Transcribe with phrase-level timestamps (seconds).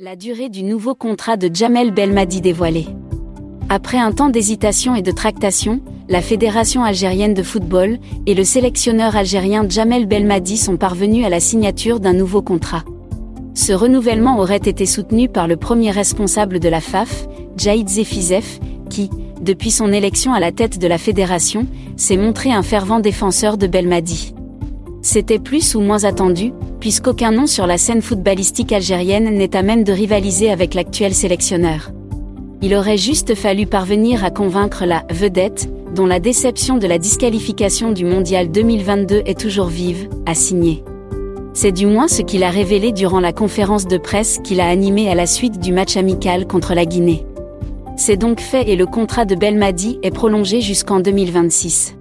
[0.00, 2.86] La durée du nouveau contrat de Jamel Belmadi dévoilée.
[3.68, 9.16] Après un temps d'hésitation et de tractation, la Fédération algérienne de football et le sélectionneur
[9.16, 12.84] algérien Jamel Belmadi sont parvenus à la signature d'un nouveau contrat.
[13.54, 17.26] Ce renouvellement aurait été soutenu par le premier responsable de la FAF,
[17.56, 19.10] Jaïd Zefizef, qui,
[19.40, 23.66] depuis son élection à la tête de la fédération, s'est montré un fervent défenseur de
[23.66, 24.32] Belmadi.
[25.02, 29.84] C'était plus ou moins attendu, puisqu'aucun nom sur la scène footballistique algérienne n'est à même
[29.84, 31.92] de rivaliser avec l'actuel sélectionneur.
[32.60, 37.92] Il aurait juste fallu parvenir à convaincre la vedette, dont la déception de la disqualification
[37.92, 40.82] du Mondial 2022 est toujours vive, à signer.
[41.54, 45.08] C'est du moins ce qu'il a révélé durant la conférence de presse qu'il a animée
[45.08, 47.24] à la suite du match amical contre la Guinée.
[47.96, 51.96] C'est donc fait et le contrat de Belmadi est prolongé jusqu'en 2026.